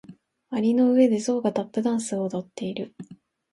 [0.49, 2.95] 蟻の上でゾウがタップダンスを踊っている。